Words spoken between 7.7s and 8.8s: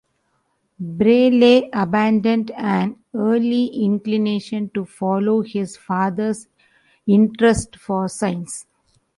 for science.